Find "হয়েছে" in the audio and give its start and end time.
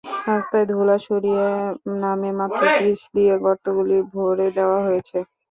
4.85-5.17